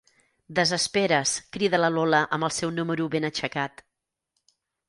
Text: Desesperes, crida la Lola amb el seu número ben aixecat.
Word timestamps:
Desesperes, 0.59 1.33
crida 1.57 1.81
la 1.83 1.91
Lola 1.97 2.23
amb 2.39 2.49
el 2.49 2.57
seu 2.61 2.75
número 2.81 3.09
ben 3.17 3.31
aixecat. 3.33 3.89